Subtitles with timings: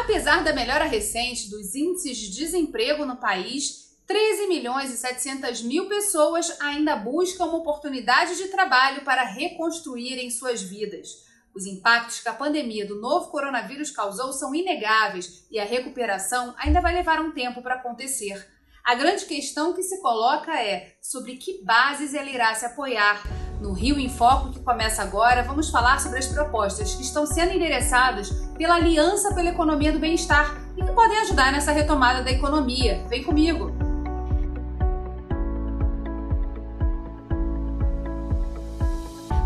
[0.00, 5.88] Apesar da melhora recente dos índices de desemprego no país, 13 milhões e 700 mil
[5.88, 11.26] pessoas ainda buscam uma oportunidade de trabalho para reconstruírem suas vidas.
[11.54, 16.80] Os impactos que a pandemia do novo coronavírus causou são inegáveis e a recuperação ainda
[16.80, 18.48] vai levar um tempo para acontecer.
[18.82, 23.22] A grande questão que se coloca é sobre que bases ela irá se apoiar.
[23.60, 27.52] No Rio em Foco, que começa agora, vamos falar sobre as propostas que estão sendo
[27.52, 33.04] endereçadas pela Aliança pela Economia do Bem-Estar e que podem ajudar nessa retomada da economia.
[33.08, 33.70] Vem comigo!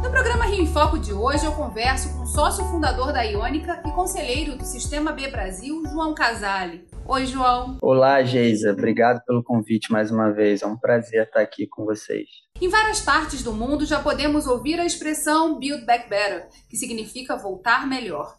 [0.01, 3.83] No programa Rio em Foco de hoje, eu converso com o sócio fundador da Iônica
[3.85, 6.94] e conselheiro do Sistema B Brasil, João Casale.
[7.07, 7.77] Oi, João.
[7.83, 8.73] Olá, Geisa.
[8.73, 10.63] Obrigado pelo convite mais uma vez.
[10.63, 12.27] É um prazer estar aqui com vocês.
[12.59, 17.37] Em várias partes do mundo já podemos ouvir a expressão Build Back Better, que significa
[17.37, 18.39] voltar melhor.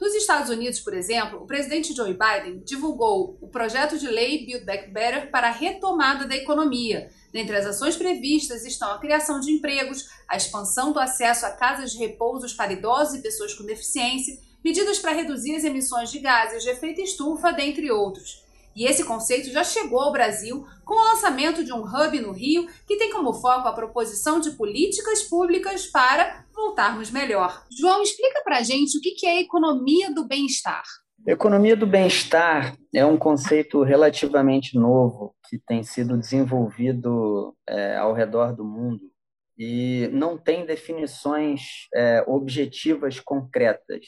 [0.00, 4.64] Nos Estados Unidos, por exemplo, o presidente Joe Biden divulgou o projeto de lei Build
[4.64, 7.10] Back Better para a retomada da economia.
[7.32, 11.92] Dentre as ações previstas estão a criação de empregos, a expansão do acesso a casas
[11.92, 16.62] de repouso para idosos e pessoas com deficiência medidas para reduzir as emissões de gases
[16.62, 18.44] de efeito estufa, dentre outros.
[18.74, 22.68] E esse conceito já chegou ao Brasil com o lançamento de um hub no Rio
[22.86, 27.64] que tem como foco a proposição de políticas públicas para voltarmos melhor.
[27.70, 30.84] João, explica para gente o que é a economia do bem-estar.
[31.26, 38.54] Economia do bem-estar é um conceito relativamente novo que tem sido desenvolvido é, ao redor
[38.54, 39.10] do mundo
[39.58, 44.06] e não tem definições é, objetivas concretas.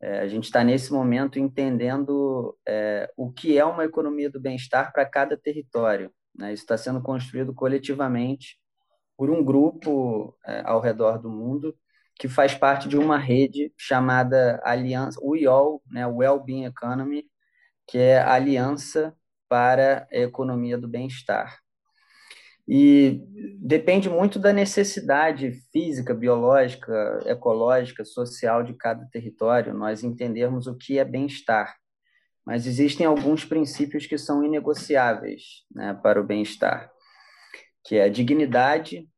[0.00, 4.92] É, a gente está nesse momento entendendo é, o que é uma economia do bem-estar
[4.92, 6.12] para cada território.
[6.34, 6.52] Né?
[6.52, 8.58] Isso está sendo construído coletivamente
[9.16, 11.74] por um grupo é, ao redor do mundo
[12.18, 17.24] que faz parte de uma rede chamada Aliança, UIOL, né, Wellbeing Economy,
[17.86, 19.14] que é a Aliança
[19.48, 21.58] para a Economia do Bem-Estar.
[22.68, 23.22] E
[23.60, 30.98] depende muito da necessidade física, biológica, ecológica, social de cada território, nós entendermos o que
[30.98, 31.76] é bem-estar.
[32.44, 36.90] Mas existem alguns princípios que são inegociáveis né, para o bem-estar,
[37.84, 39.08] que é a dignidade,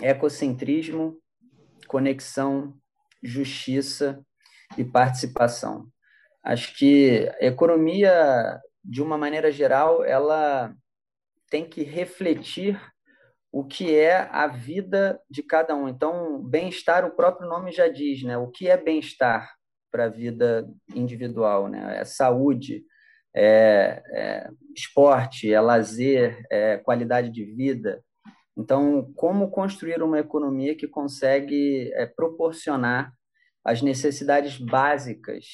[0.00, 1.18] ecocentrismo,
[1.86, 2.74] conexão,
[3.22, 4.24] justiça
[4.76, 5.86] e participação.
[6.42, 10.74] Acho que a economia, de uma maneira geral, ela
[11.50, 12.80] tem que refletir
[13.52, 15.88] o que é a vida de cada um.
[15.88, 18.38] Então, bem-estar, o próprio nome já diz, né?
[18.38, 19.52] O que é bem-estar
[19.90, 21.98] para a vida individual, né?
[21.98, 22.84] É saúde,
[23.34, 28.02] é, é, esporte, é lazer, é qualidade de vida.
[28.56, 33.12] Então, como construir uma economia que consegue é, proporcionar
[33.64, 35.44] as necessidades básicas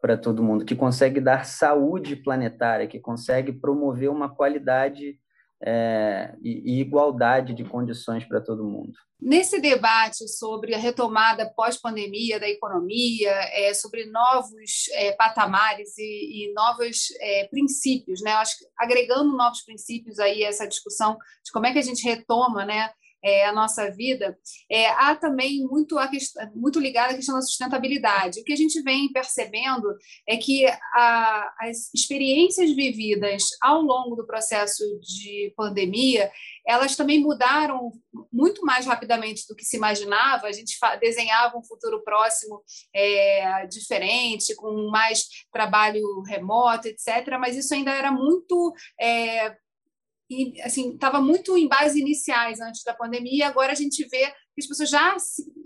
[0.00, 5.19] para todo mundo, que consegue dar saúde planetária, que consegue promover uma qualidade
[5.62, 8.92] é, e, e, igualdade de condições para todo mundo.
[9.20, 16.52] Nesse debate sobre a retomada pós-pandemia da economia, é, sobre novos é, patamares e, e
[16.54, 18.32] novos é, princípios, né?
[18.32, 22.64] acho que agregando novos princípios aí essa discussão de como é que a gente retoma,
[22.64, 22.90] né?
[23.22, 24.36] É, a nossa vida,
[24.70, 26.10] é, há também muito, a
[26.54, 28.40] muito ligada à questão da sustentabilidade.
[28.40, 29.88] O que a gente vem percebendo
[30.26, 36.30] é que a, as experiências vividas ao longo do processo de pandemia,
[36.66, 37.90] elas também mudaram
[38.32, 40.46] muito mais rapidamente do que se imaginava.
[40.46, 42.62] A gente desenhava um futuro próximo
[42.94, 47.36] é, diferente, com mais trabalho remoto, etc.
[47.38, 49.56] Mas isso ainda era muito é,
[50.30, 53.48] e assim estava muito em bases iniciais antes da pandemia.
[53.48, 55.16] Agora a gente vê que as pessoas já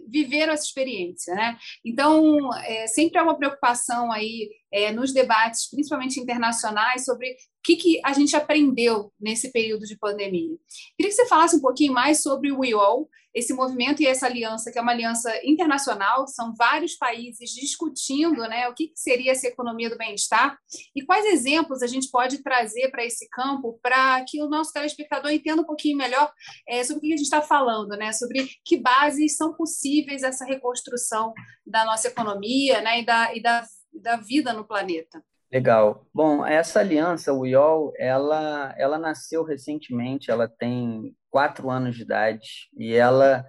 [0.09, 1.59] viveram essa experiência, né?
[1.85, 7.77] Então é, sempre há uma preocupação aí é, nos debates, principalmente internacionais, sobre o que,
[7.77, 10.59] que a gente aprendeu nesse período de pandemia.
[10.97, 14.71] Queria que você falasse um pouquinho mais sobre o WeAll, esse movimento e essa aliança,
[14.71, 19.91] que é uma aliança internacional, são vários países discutindo né, o que seria essa economia
[19.91, 20.57] do bem-estar
[20.95, 25.33] e quais exemplos a gente pode trazer para esse campo para que o nosso telespectador
[25.33, 26.33] entenda um pouquinho melhor
[26.69, 30.45] é, sobre o que a gente está falando, né, sobre que bases são possíveis essa
[30.45, 31.33] reconstrução
[31.67, 33.65] da nossa economia né, e, da, e da,
[34.01, 35.23] da vida no planeta.
[35.53, 36.05] Legal.
[36.13, 42.69] Bom, essa aliança, o IOL, ela, ela nasceu recentemente, ela tem quatro anos de idade
[42.77, 43.47] e ela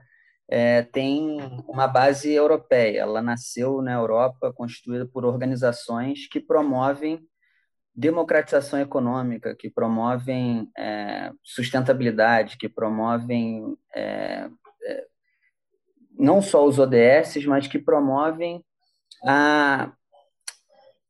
[0.47, 1.37] é, tem
[1.67, 2.99] uma base europeia.
[2.99, 7.27] Ela nasceu na Europa, constituída por organizações que promovem
[7.95, 14.49] democratização econômica, que promovem é, sustentabilidade, que promovem é,
[14.83, 15.05] é
[16.17, 18.63] não só os ODS, mas que promovem
[19.25, 19.91] a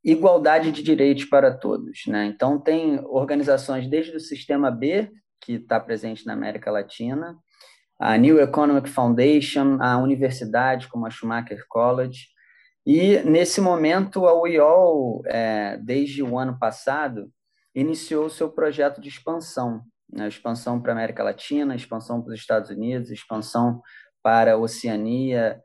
[0.05, 2.03] igualdade de direitos para todos.
[2.07, 2.25] Né?
[2.27, 5.11] Então, tem organizações desde o Sistema B,
[5.41, 7.35] que está presente na América Latina,
[7.99, 12.27] a New Economic Foundation, a universidade como a Schumacher College,
[12.85, 17.31] e nesse momento a UIOL, é, desde o ano passado,
[17.73, 20.27] iniciou seu projeto de expansão, né?
[20.27, 23.81] expansão para a América Latina, expansão para os Estados Unidos, expansão
[24.21, 25.59] para a Oceania,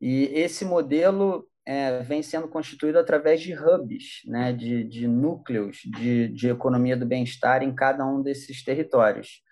[0.00, 6.28] e esse modelo é, vem sendo constituído através de hubs, né, de, de núcleos de,
[6.28, 9.42] de economia do bem-estar em cada um desses territórios.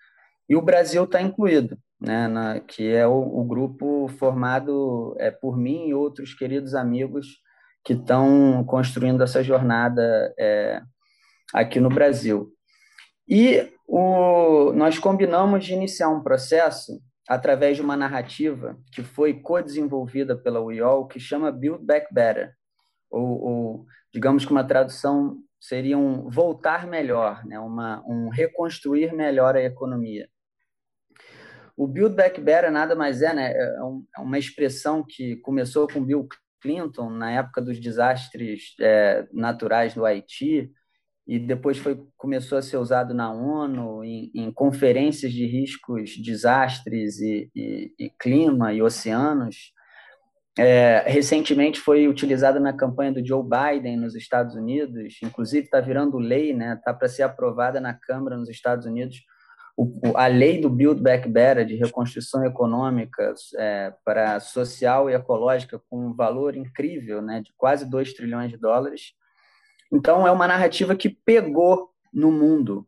[0.47, 5.57] E o Brasil está incluído, né, na, que é o, o, grupo formado é, por
[5.57, 7.41] mim e outros queridos amigos
[7.83, 10.81] que estão construindo essa jornada é,
[11.53, 12.51] aqui no Brasil.
[13.27, 20.35] E o, nós combinamos de iniciar um processo através de uma narrativa que foi co-desenvolvida
[20.35, 22.53] pela UIOL, que chama Build Back Better,
[23.09, 27.59] ou, ou, digamos que uma tradução seria um voltar melhor, né?
[27.59, 30.27] uma, um reconstruir melhor a economia.
[31.75, 33.51] O Build Back Better nada mais é, né?
[33.51, 33.75] é,
[34.17, 36.27] é uma expressão que começou com Bill
[36.61, 40.71] Clinton na época dos desastres é, naturais do Haiti,
[41.25, 47.19] e depois foi começou a ser usado na ONU em, em conferências de riscos, desastres
[47.19, 49.71] e, e, e clima e oceanos.
[50.57, 56.19] É, recentemente foi utilizado na campanha do Joe Biden nos Estados Unidos, inclusive está virando
[56.19, 56.75] lei, né?
[56.75, 59.23] Está para ser aprovada na Câmara nos Estados Unidos
[59.75, 65.81] o, a lei do Build Back Better de reconstrução econômica é, para social e ecológica
[65.89, 67.41] com um valor incrível, né?
[67.41, 69.13] De quase 2 trilhões de dólares
[69.93, 72.87] então, é uma narrativa que pegou no mundo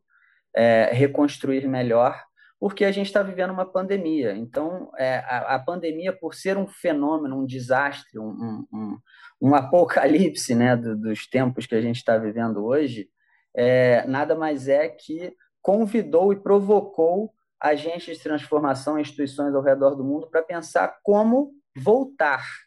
[0.56, 2.19] é, reconstruir melhor,
[2.60, 4.36] porque a gente está vivendo uma pandemia.
[4.36, 8.98] Então, é, a, a, pandemia, por ser um fenômeno, um desastre, um, um,
[9.40, 13.08] um apocalipse né, do, dos tempos que a gente está vivendo hoje,
[13.56, 15.31] é, nada mais é que
[15.62, 17.31] convidou e provocou
[17.62, 22.64] agentes de transformação, instituições ao redor do mundo para pensar como voltar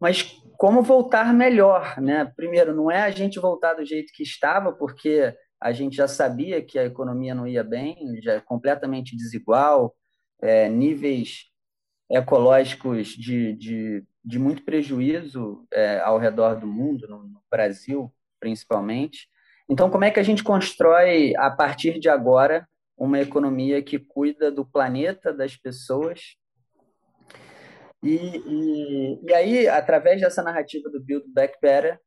[0.00, 2.24] mas como voltar melhor, né?
[2.36, 6.62] Primeiro, não é a gente voltar do jeito que estava, porque a gente já sabia
[6.62, 9.94] que a economia não ia bem, já é completamente desigual,
[10.40, 11.46] é, níveis
[12.10, 19.28] ecológicos de, de, de muito prejuízo é, ao redor do mundo, no, no Brasil principalmente.
[19.68, 22.66] Então, como é que a gente constrói, a partir de agora,
[22.96, 26.36] uma economia que cuida do planeta, das pessoas
[28.02, 31.98] e, e, e aí, através dessa narrativa do Build Back Better,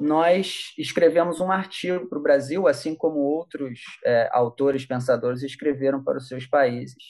[0.00, 6.18] nós escrevemos um artigo para o Brasil, assim como outros é, autores, pensadores escreveram para
[6.18, 7.02] os seus países.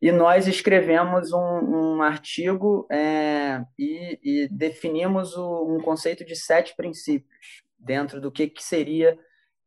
[0.00, 6.74] E nós escrevemos um, um artigo é, e, e, definimos o, um conceito de sete
[6.76, 9.18] princípios dentro do que, que seria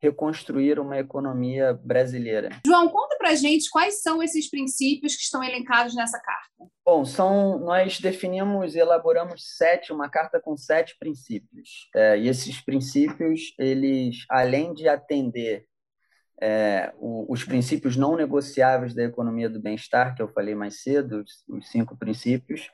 [0.04, 2.50] reconstruir uma economia brasileira.
[2.68, 6.70] João, conta para gente quais são esses princípios que estão elencados nessa carta.
[6.86, 11.90] Bom, são nós definimos, elaboramos sete, uma carta com sete princípios.
[11.96, 15.66] É, e esses princípios, eles, além de atender
[16.42, 21.22] é, o, os princípios não negociáveis da economia do bem-estar que eu falei mais cedo,
[21.22, 22.70] os, os cinco princípios,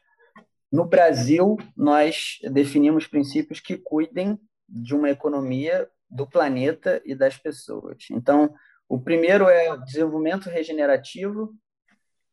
[0.72, 8.06] no Brasil nós definimos princípios que cuidem de uma economia do planeta e das pessoas.
[8.12, 8.54] Então,
[8.88, 11.54] o primeiro é desenvolvimento regenerativo,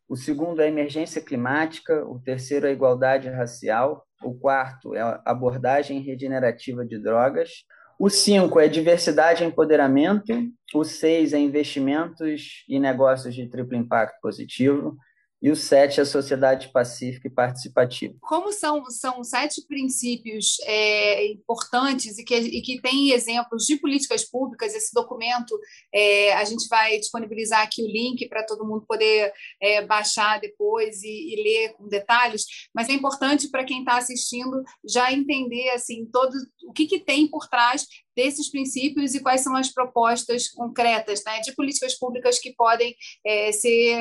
[0.09, 6.85] o segundo é emergência climática, o terceiro é igualdade racial, o quarto é abordagem regenerativa
[6.87, 7.65] de drogas,
[7.99, 10.33] o cinco é diversidade e empoderamento,
[10.75, 14.97] o seis é investimentos e negócios de triplo impacto positivo,
[15.41, 18.15] e o sete, a sociedade pacífica e participativa.
[18.21, 24.25] Como são, são sete princípios é, importantes e que, e que têm exemplos de políticas
[24.25, 25.59] públicas, esse documento
[25.93, 31.03] é, a gente vai disponibilizar aqui o link para todo mundo poder é, baixar depois
[31.03, 36.07] e, e, ler com detalhes, mas é importante para quem está assistindo já entender assim
[36.07, 36.33] todo
[36.67, 37.87] o que, que tem por trás
[38.17, 43.53] desses princípios e quais são as propostas concretas né, de políticas públicas que podem é,
[43.53, 43.93] ser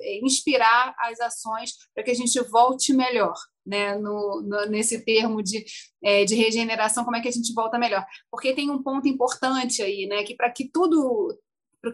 [0.00, 3.34] é, inspirar as ações para que a gente volte melhor.
[3.66, 5.64] Né, no, no, nesse termo de,
[6.02, 8.04] é, de regeneração, como é que a gente volta melhor?
[8.30, 11.34] Porque tem um ponto importante aí, né, que para que tudo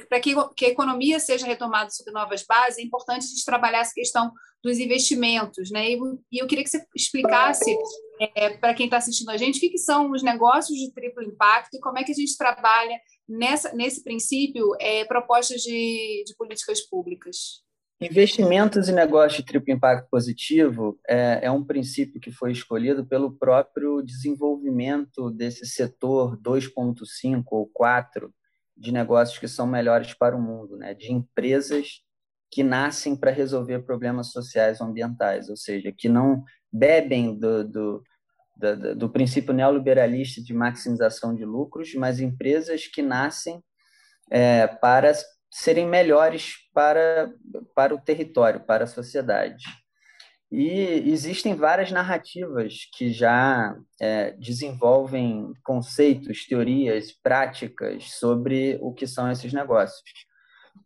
[0.08, 3.80] para que, que, a economia seja retomada sob novas bases, é importante a gente trabalhar
[3.80, 4.32] essa questão
[4.62, 5.70] dos investimentos.
[5.70, 5.92] Né?
[5.92, 5.98] E,
[6.30, 7.76] e eu queria que você explicasse
[8.20, 11.22] é, para quem está assistindo a gente o que, que, são os negócios de triplo
[11.22, 16.34] impacto e como é que a gente trabalha nessa, nesse princípio é, propostas de, de
[16.36, 17.62] políticas públicas.
[17.98, 23.32] Investimentos e negócios de triplo impacto positivo é, é, um princípio que foi escolhido pelo
[23.32, 28.32] próprio desenvolvimento desse setor 2.5 ou 4
[28.76, 30.94] de negócios que são melhores para o mundo, né?
[30.94, 32.02] de empresas
[32.50, 38.02] que nascem para resolver problemas sociais ou ambientais, ou seja, que não bebem do, do,
[38.56, 43.62] do, do princípio neoliberalista de maximização de lucros, mas empresas que nascem
[44.30, 45.12] é, para
[45.52, 47.32] serem melhores para,
[47.74, 49.64] para o território, para a sociedade.
[50.50, 59.30] E existem várias narrativas que já é, desenvolvem conceitos, teorias, práticas sobre o que são
[59.30, 60.02] esses negócios.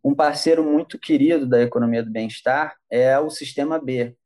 [0.03, 4.17] Um parceiro muito querido da economia do bem-estar é o Sistema B,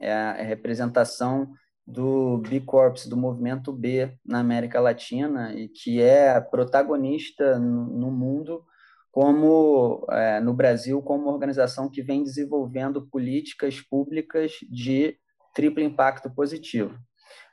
[0.00, 1.52] é a representação
[1.86, 8.64] do B Corps, do movimento B na América Latina, e que é protagonista no mundo
[9.12, 15.16] como é, no Brasil como organização que vem desenvolvendo políticas públicas de
[15.54, 16.98] triplo impacto positivo.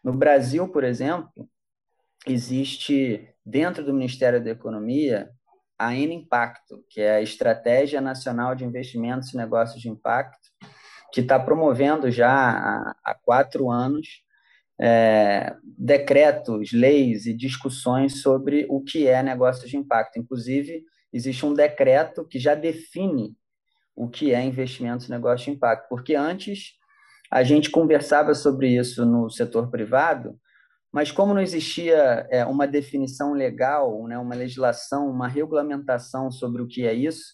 [0.03, 1.48] No Brasil, por exemplo,
[2.27, 5.29] existe dentro do Ministério da Economia
[5.87, 10.49] a N Impacto, que é a Estratégia Nacional de Investimentos e Negócios de Impacto,
[11.11, 14.23] que está promovendo já há, há quatro anos
[14.79, 20.17] é, decretos, leis e discussões sobre o que é negócio de impacto.
[20.17, 23.35] Inclusive, existe um decreto que já define
[23.95, 26.73] o que é investimentos e negócio de impacto, porque antes
[27.29, 30.39] a gente conversava sobre isso no setor privado,
[30.93, 36.67] mas como não existia é, uma definição legal, né, uma legislação, uma regulamentação sobre o
[36.67, 37.33] que é isso,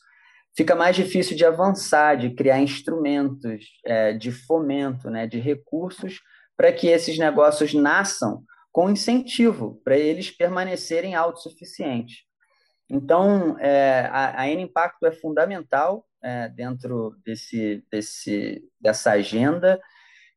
[0.56, 6.22] fica mais difícil de avançar, de criar instrumentos é, de fomento, né, de recursos
[6.56, 12.20] para que esses negócios nasçam com incentivo para eles permanecerem autossuficientes.
[12.90, 19.80] Então, é, a, a N-Impacto é fundamental é, dentro desse, desse, dessa agenda.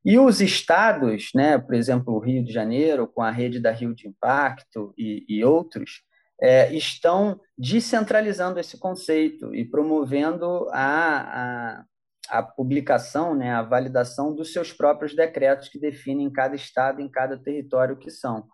[0.04, 3.94] E os estados, né, por exemplo, o Rio de Janeiro, com a rede da Rio
[3.94, 6.02] de Impacto e, e outros,
[6.40, 11.84] é, estão descentralizando esse conceito e promovendo a, a,
[12.28, 17.08] a, publicação, né, a validação dos seus próprios decretos que definem em cada estado, em
[17.08, 18.48] cada território que são.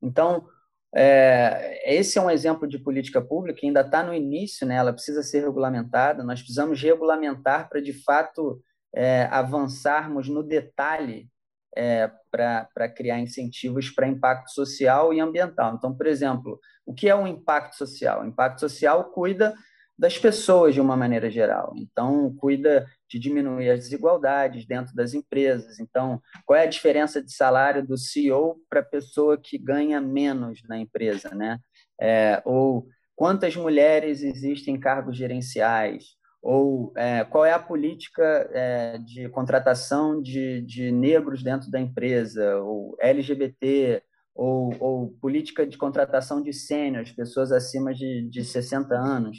[0.00, 0.46] Então,
[0.94, 4.76] é, esse é um exemplo de política pública que ainda está no início, né?
[4.76, 6.24] ela precisa ser regulamentada.
[6.24, 8.62] Nós precisamos regulamentar para, de fato,
[8.96, 11.28] é, avançarmos no detalhe
[11.76, 15.74] é, para criar incentivos para impacto social e ambiental.
[15.74, 18.22] Então, por exemplo, o que é um impacto social?
[18.22, 19.54] O impacto social cuida
[19.98, 21.74] das pessoas de uma maneira geral.
[21.76, 25.78] Então, cuida de diminuir as desigualdades dentro das empresas.
[25.78, 30.62] Então, qual é a diferença de salário do CEO para a pessoa que ganha menos
[30.68, 31.58] na empresa, né?
[32.00, 36.16] É, ou quantas mulheres existem em cargos gerenciais?
[36.42, 42.58] Ou é, qual é a política é, de contratação de, de negros dentro da empresa?
[42.58, 44.02] Ou LGBT?
[44.34, 49.38] Ou, ou política de contratação de sêniores, pessoas acima de, de 60 anos?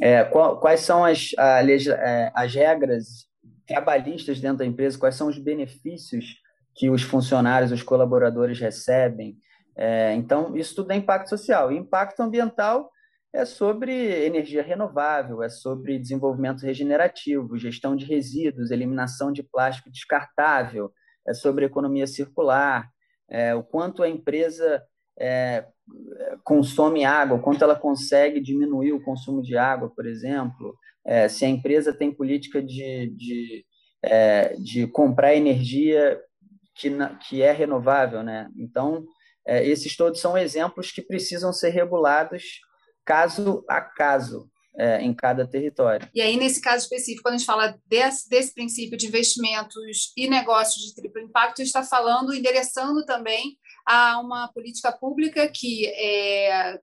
[0.00, 3.26] É, quais são as, é, as regras
[3.66, 6.36] trabalhistas dentro da empresa, quais são os benefícios
[6.74, 9.36] que os funcionários, os colaboradores recebem.
[9.76, 11.70] É, então, isso tudo é impacto social.
[11.70, 12.90] E impacto ambiental
[13.34, 13.92] é sobre
[14.24, 20.92] energia renovável, é sobre desenvolvimento regenerativo, gestão de resíduos, eliminação de plástico descartável,
[21.26, 22.88] é sobre economia circular,
[23.28, 24.80] é, o quanto a empresa
[25.18, 25.66] é,
[26.44, 31.48] consome água, quanto ela consegue diminuir o consumo de água, por exemplo, é, se a
[31.48, 33.66] empresa tem política de, de,
[34.00, 36.20] é, de comprar energia
[36.76, 36.88] que,
[37.28, 38.22] que é renovável.
[38.22, 38.48] Né?
[38.56, 39.04] Então,
[39.44, 42.60] é, esses todos são exemplos que precisam ser regulados
[43.04, 44.50] caso a caso.
[44.76, 46.10] É, em cada território.
[46.12, 50.28] E aí, nesse caso específico, quando a gente fala desse, desse princípio de investimentos e
[50.28, 53.56] negócios de triplo impacto, está falando, endereçando também
[53.86, 56.80] a uma política pública que é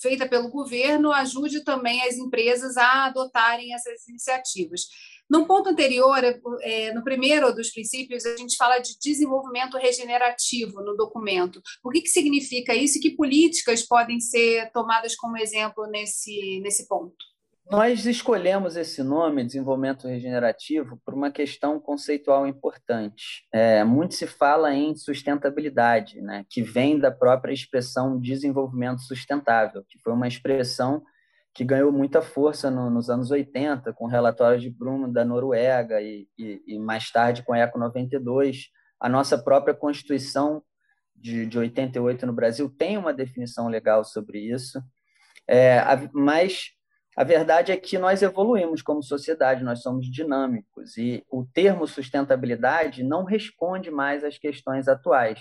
[0.00, 4.82] feita pelo governo ajude também as empresas a adotarem essas iniciativas.
[5.28, 6.22] No ponto anterior,
[6.60, 11.62] é, no primeiro dos princípios, a gente fala de desenvolvimento regenerativo no documento.
[11.82, 16.86] O que, que significa isso e que políticas podem ser tomadas como exemplo nesse, nesse
[16.86, 17.16] ponto?
[17.70, 23.46] Nós escolhemos esse nome, desenvolvimento regenerativo, por uma questão conceitual importante.
[23.50, 29.98] É, muito se fala em sustentabilidade, né, que vem da própria expressão desenvolvimento sustentável, que
[29.98, 31.02] foi uma expressão
[31.54, 36.28] que ganhou muita força no, nos anos 80, com relatórios de Bruno da Noruega e,
[36.36, 38.68] e, e, mais tarde com a ECO 92.
[39.00, 40.62] A nossa própria Constituição
[41.14, 44.82] de, de 88 no Brasil tem uma definição legal sobre isso,
[45.48, 45.80] é,
[46.12, 46.74] mas
[47.16, 53.04] A verdade é que nós evoluímos como sociedade, nós somos dinâmicos e o termo sustentabilidade
[53.04, 55.40] não responde mais às questões atuais,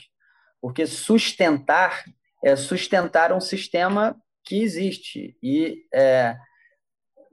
[0.61, 2.03] porque sustentar
[2.43, 6.37] é sustentar um sistema que existe e é,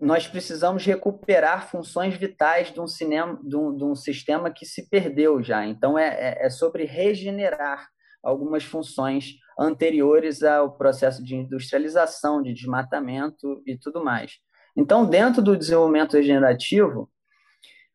[0.01, 4.89] nós precisamos recuperar funções vitais de um, cinema, de um, de um sistema que se
[4.89, 5.67] perdeu já.
[5.67, 7.89] Então, é, é, é sobre regenerar
[8.23, 14.39] algumas funções anteriores ao processo de industrialização, de desmatamento e tudo mais.
[14.75, 17.11] Então, dentro do desenvolvimento regenerativo,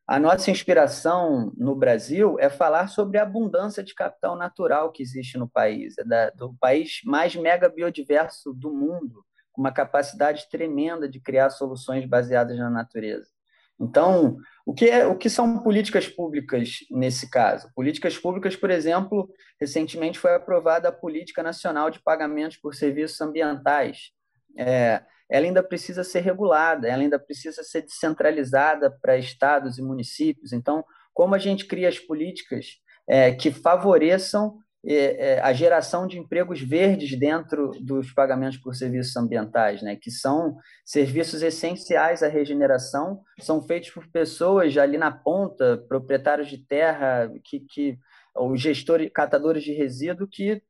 [0.06, 5.36] a nossa inspiração no Brasil é falar sobre a abundância de capital natural que existe
[5.36, 11.08] no país, é da, do país mais mega biodiverso do mundo, com uma capacidade tremenda
[11.08, 13.35] de criar soluções baseadas na natureza.
[13.78, 17.70] Então, o que, é, o que são políticas públicas nesse caso?
[17.74, 19.28] Políticas públicas, por exemplo,
[19.60, 24.10] recentemente foi aprovada a Política Nacional de Pagamentos por Serviços Ambientais.
[24.58, 30.52] É, ela ainda precisa ser regulada, ela ainda precisa ser descentralizada para estados e municípios.
[30.52, 32.78] Então, como a gente cria as políticas
[33.08, 39.16] é, que favoreçam é, é, a geração de empregos verdes dentro dos pagamentos por serviços
[39.16, 45.84] ambientais, né, que são serviços essenciais à regeneração, são feitos por pessoas ali na ponta,
[45.88, 47.98] proprietários de terra, que, que
[48.36, 50.62] os gestores, catadores de resíduo, que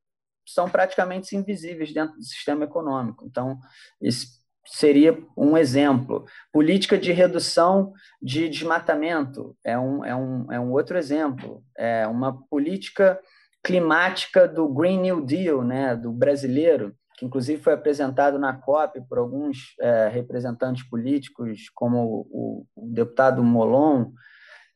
[0.47, 3.27] são praticamente invisíveis dentro do sistema econômico.
[3.27, 3.59] Então,
[4.01, 6.25] esse seria um exemplo.
[6.53, 11.63] Política de redução de desmatamento é um, é um, é um outro exemplo.
[11.77, 13.21] É uma política
[13.67, 19.19] climática do Green New Deal, né, do brasileiro, que inclusive foi apresentado na COP por
[19.19, 24.13] alguns é, representantes políticos, como o, o deputado Molon,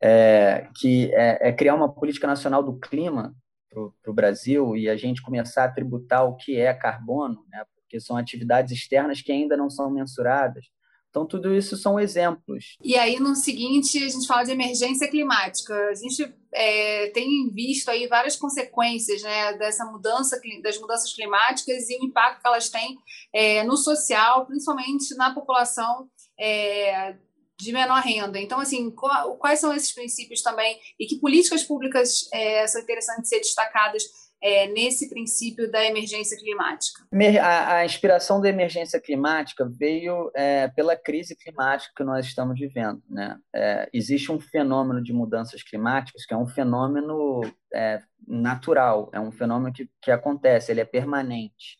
[0.02, 3.32] é, que é, é, criar uma política nacional do clima
[3.70, 8.00] para o Brasil e a gente começar a tributar o que é carbono, né, porque
[8.00, 10.64] são atividades externas que ainda não são mensuradas.
[11.10, 12.76] Então, tudo isso são exemplos.
[12.82, 15.74] E aí, no seguinte, a gente fala de emergência climática.
[15.88, 21.98] A gente é, tem visto aí várias consequências né, dessa mudança, das mudanças climáticas e
[21.98, 22.96] o impacto que elas têm
[23.32, 27.16] é, no social, principalmente na população é,
[27.60, 28.38] de menor renda.
[28.38, 28.90] Então, assim,
[29.38, 34.04] quais são esses princípios também e que políticas públicas é, são interessantes ser destacadas
[34.42, 37.02] é, nesse princípio da emergência climática?
[37.42, 43.02] A, a inspiração da emergência climática veio é, pela crise climática que nós estamos vivendo.
[43.08, 43.38] Né?
[43.54, 47.40] É, existe um fenômeno de mudanças climáticas que é um fenômeno
[47.74, 51.78] é, natural, é um fenômeno que, que acontece, ele é permanente.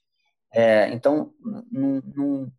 [0.53, 1.33] É, então,
[1.71, 2.53] não,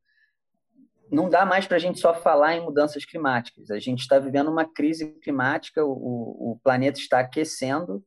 [1.11, 3.69] não dá mais para a gente só falar em mudanças climáticas.
[3.69, 8.03] A gente está vivendo uma crise climática, o, o planeta está aquecendo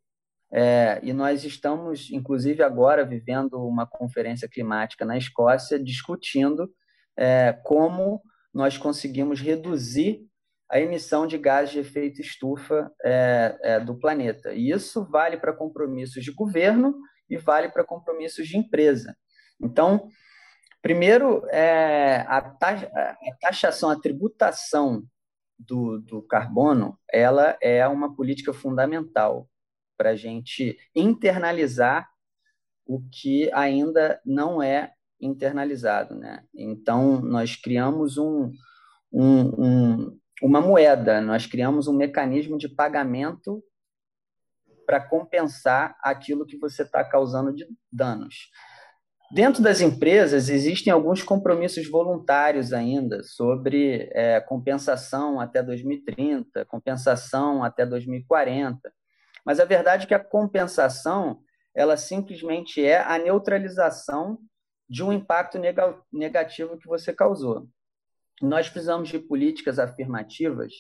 [0.57, 6.73] é, e nós estamos, inclusive, agora vivendo uma conferência climática na Escócia, discutindo
[7.17, 10.25] é, como nós conseguimos reduzir
[10.71, 14.55] a emissão de gases de efeito estufa é, é do planeta.
[14.55, 16.95] E isso vale para compromissos de governo
[17.29, 19.17] e vale para compromissos de empresa.
[19.61, 20.07] Então,
[20.81, 25.03] primeiro, é, a, taxa, a taxação, a tributação
[25.59, 29.49] do, do carbono, ela é uma política fundamental
[29.97, 32.09] para a gente internalizar
[32.87, 36.15] o que ainda não é internalizado.
[36.15, 36.45] Né?
[36.55, 38.51] Então, nós criamos um,
[39.13, 43.63] um, um, uma moeda, nós criamos um mecanismo de pagamento
[44.87, 48.51] para compensar aquilo que você está causando de danos.
[49.33, 57.87] Dentro das empresas, existem alguns compromissos voluntários ainda sobre é, compensação até 2030, compensação até
[57.87, 58.93] 2040.
[59.45, 61.41] Mas a verdade é que a compensação
[61.75, 64.39] ela simplesmente é a neutralização
[64.89, 65.59] de um impacto
[66.13, 67.69] negativo que você causou.
[68.41, 70.73] Nós precisamos de políticas afirmativas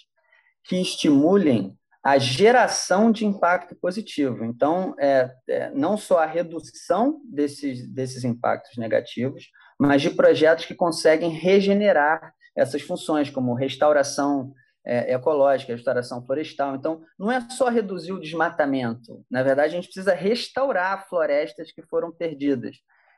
[0.65, 4.45] que estimulem a geração de impacto positivo.
[4.45, 9.49] Então, é, é, não só a redução desses, desses impactos negativos,
[9.81, 14.53] mas de projetos que conseguem regenerar essas funções, como restauração
[14.85, 16.77] é, ecológica, restauração florestal.
[16.77, 19.25] Então, não é só reduzir o desmatamento.
[19.31, 22.77] Na verdade, a gente precisa restaurar florestas que foram perdidas.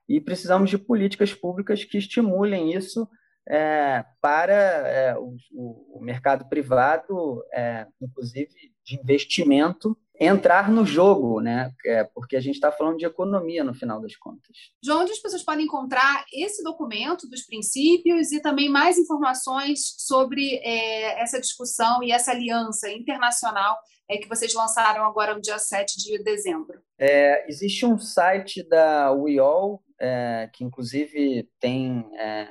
[0.08, 3.08] E precisamos de políticas públicas que estimulem isso
[3.48, 8.50] é, para é, o, o, mercado privado, é, inclusive
[8.84, 11.72] de investimento, entrar no jogo, né?
[11.84, 14.56] É, porque a gente está falando de economia no final das contas.
[14.82, 20.56] João, onde as pessoas podem encontrar esse documento dos princípios e também mais informações sobre
[20.64, 23.76] é, essa discussão e essa aliança internacional
[24.08, 26.80] é, que vocês lançaram agora no dia 7 de dezembro?
[26.98, 32.48] É, existe um site da UIOL, é, que inclusive tem é,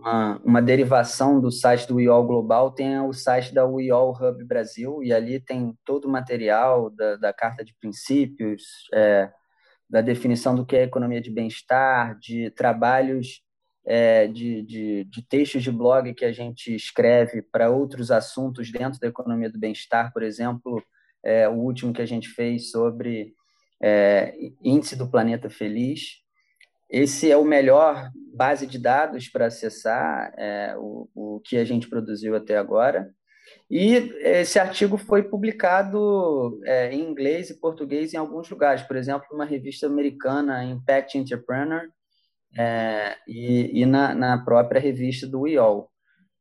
[0.00, 5.02] uma, uma, derivação do site do UOL Global, tem o site da UOL Hub Brasil,
[5.02, 9.30] e ali tem todo o material da, da carta de princípios, é,
[9.88, 13.40] da definição do que é economia de bem-estar, de trabalhos
[13.86, 18.98] é, de, de, de, textos de blog que a gente escreve para outros assuntos dentro
[18.98, 20.82] da economia do bem-estar, por exemplo,
[21.24, 23.32] é, o último que a gente fez sobre
[23.80, 26.20] é, índice do planeta feliz.
[26.90, 31.88] Esse é o melhor base de dados para acessar é, o, o que a gente
[31.88, 33.10] produziu até agora.
[33.70, 39.26] E esse artigo foi publicado é, em inglês e português em alguns lugares, por exemplo,
[39.30, 41.88] numa revista americana, Impact Entrepreneur,
[42.56, 45.90] é, e, e na, na, própria revista do UIOL.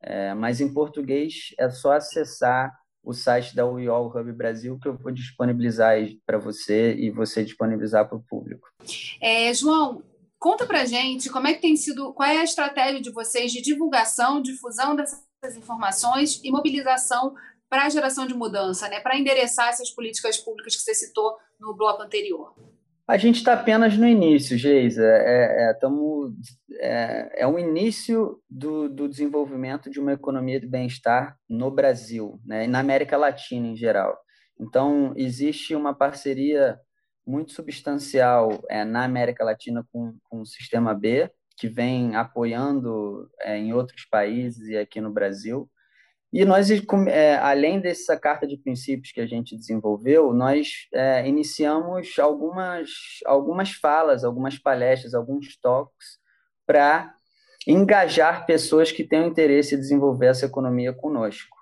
[0.02, 2.72] É, mas em português é só acessar
[3.04, 8.08] o site da UIOL Hub Brasil que eu vou disponibilizar para você e você disponibilizar
[8.08, 8.68] para o público.
[9.22, 10.04] É, João,
[10.46, 13.64] conta para gente como é que tem sido, qual é a estratégia de vocês de
[13.64, 17.34] divulgação, difusão dessas informações e mobilização
[17.68, 21.76] para a geração de mudança, né, para endereçar essas políticas públicas que você citou no
[21.76, 22.54] bloco anterior.
[23.08, 25.04] A gente está apenas no início, Geisa.
[25.04, 26.32] É, é, tamo,
[26.80, 32.66] é, é o início do, do desenvolvimento de uma economia de bem-estar no Brasil, né,
[32.66, 34.16] e na América Latina em geral.
[34.60, 36.80] Então, existe uma parceria
[37.26, 43.58] muito substancial é, na América Latina com, com o Sistema B, que vem apoiando é,
[43.58, 45.70] em outros países e aqui no Brasil.
[46.32, 46.70] E nós,
[47.08, 52.90] é, além dessa carta de princípios que a gente desenvolveu, nós é, iniciamos algumas,
[53.26, 56.20] algumas falas, algumas palestras, alguns toques
[56.68, 57.14] para
[57.66, 61.55] engajar pessoas que têm interesse em desenvolver essa economia conosco.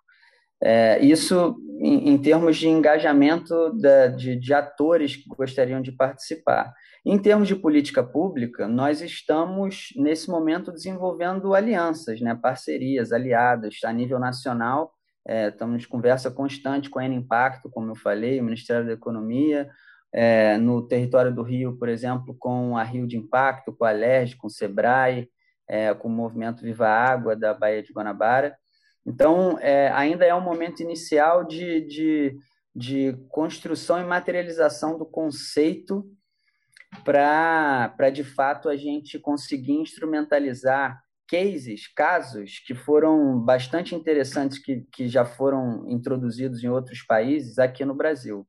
[0.64, 6.74] É, isso em, em, termos de engajamento da, de, de atores que gostariam de participar.
[7.06, 13.92] Em termos de política pública, nós estamos, nesse momento, desenvolvendo alianças, né, parcerias, aliadas a
[13.92, 14.94] nível nacional.
[15.28, 18.94] É, estamos em conversa constante com a N Impacto, como eu falei, o Ministério da
[18.94, 19.70] Economia,
[20.14, 24.38] é, no território do Rio, por exemplo, com a Rio de Impacto, com a LERJ,
[24.38, 25.28] com o SEBRAE,
[25.68, 28.56] é, com o Movimento Viva Água da Baía de Guanabara.
[29.06, 32.38] Então, é, ainda é um momento inicial de, de,
[32.76, 36.06] de construção e materialização do conceito
[37.04, 45.08] para, de fato, a gente conseguir instrumentalizar cases, casos que foram bastante interessantes, que, que
[45.08, 48.48] já foram introduzidos em outros países aqui no Brasil.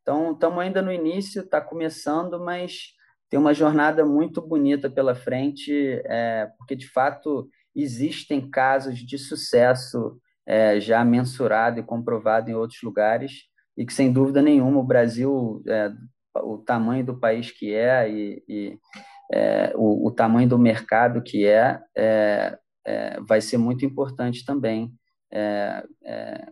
[0.00, 2.94] Então, estamos ainda no início, está começando, mas
[3.28, 5.72] tem uma jornada muito bonita pela frente,
[6.06, 12.82] é, porque, de fato, existem casos de sucesso é, já mensurado e comprovado em outros
[12.82, 13.44] lugares,
[13.76, 15.90] e que, sem dúvida nenhuma, o Brasil, é,
[16.36, 18.78] o tamanho do país que é e, e
[19.32, 24.92] é, o, o, tamanho do mercado que é, é, é vai ser muito importante também
[25.32, 25.82] é,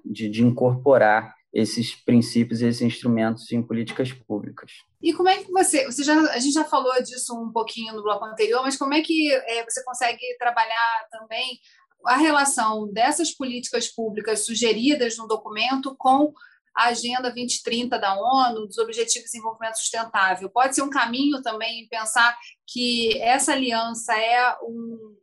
[0.04, 4.70] de, de, incorporar esses princípios e esses instrumentos em políticas públicas.
[5.02, 8.02] E como é que você, você já, a gente já falou disso um pouquinho no
[8.02, 9.30] bloco anterior, mas como é que
[9.68, 11.58] você consegue trabalhar também
[12.06, 16.32] a relação dessas políticas públicas sugeridas no documento com
[16.74, 20.48] a Agenda 2030 da ONU, dos Objetivos de Desenvolvimento Sustentável.
[20.48, 25.16] Pode ser um caminho também pensar que essa aliança é um,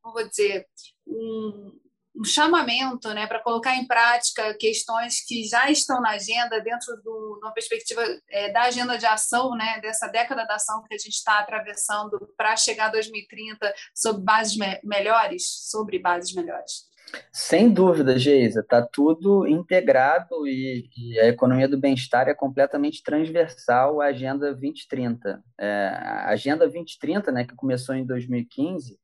[0.00, 0.66] como vou dizer,
[1.06, 1.78] um,
[2.14, 7.08] um chamamento né, para colocar em prática questões que já estão na agenda, dentro de
[7.40, 11.14] uma perspectiva é, da agenda de ação, né, dessa década da ação que a gente
[11.14, 16.92] está atravessando para chegar a 2030 sobre bases me melhores, sobre bases melhores.
[17.32, 24.00] Sem dúvida, Geisa, está tudo integrado e, e, a economia do bem-estar é completamente transversal
[24.00, 25.42] à Agenda 2030.
[25.58, 28.98] É, a Agenda 2030, né, que começou em 2015,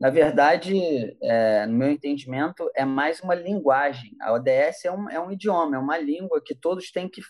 [0.00, 4.16] na verdade, é, no meu entendimento, é mais uma linguagem.
[4.20, 7.22] A ODS é um, é um idioma, é uma língua que todos têm que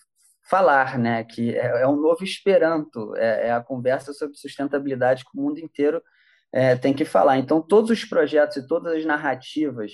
[0.48, 1.24] falar, né?
[1.24, 5.59] que é, é um novo Esperanto, é, é a conversa sobre sustentabilidade que o mundo
[5.59, 6.03] inteiro
[6.53, 7.38] é, tem que falar.
[7.38, 9.92] Então, todos os projetos e todas as narrativas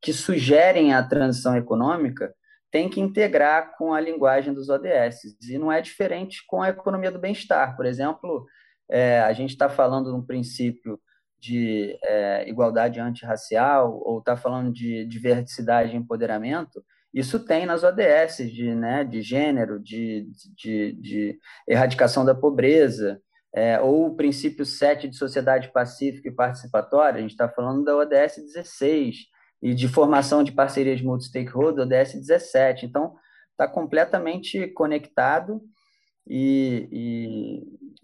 [0.00, 2.34] que sugerem a transição econômica
[2.70, 5.36] têm que integrar com a linguagem dos ODS.
[5.48, 7.76] E não é diferente com a economia do bem-estar.
[7.76, 8.46] Por exemplo,
[8.90, 11.00] é, a gente está falando um princípio
[11.42, 18.38] de é, igualdade antirracial ou está falando de diversidade e empoderamento, isso tem nas ODS
[18.50, 23.20] de, né, de gênero, de, de, de erradicação da pobreza,
[23.52, 27.96] é, ou o princípio 7 de sociedade pacífica e participatória, a gente está falando da
[27.96, 29.16] ODS 16,
[29.60, 32.86] e de formação de parcerias multi-stakeholder, ODS 17.
[32.86, 33.14] Então,
[33.50, 35.60] está completamente conectado
[36.26, 36.88] e,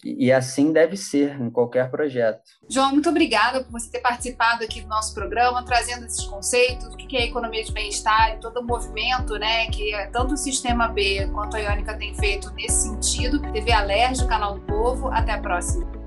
[0.04, 2.42] e, e assim deve ser em qualquer projeto.
[2.68, 6.96] João, muito obrigada por você ter participado aqui do nosso programa, trazendo esses conceitos, o
[6.96, 11.28] que é economia de bem-estar e todo o movimento né, que tanto o Sistema B
[11.32, 13.40] quanto a Iônica tem feito nesse sentido.
[13.52, 15.08] TV Alerj, canal do Povo.
[15.08, 15.97] Até a próxima.